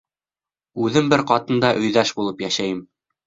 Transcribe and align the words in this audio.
Үҙем 0.85 1.11
бер 1.11 1.23
ҡатында 1.31 1.71
өйҙәш 1.83 2.13
булып 2.21 2.41
йәшәйем. 2.47 2.81